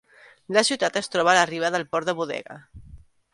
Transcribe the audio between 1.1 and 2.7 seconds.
troba a la riba del port de Bodega.